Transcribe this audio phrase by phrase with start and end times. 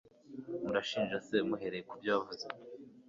[0.63, 2.45] muranshinja se muhereye ku byo navuze